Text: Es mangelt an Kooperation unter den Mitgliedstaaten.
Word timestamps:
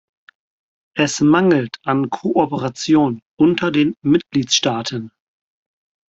Es 0.95 1.21
mangelt 1.21 1.77
an 1.83 2.09
Kooperation 2.09 3.21
unter 3.39 3.69
den 3.69 3.93
Mitgliedstaaten. 4.01 5.11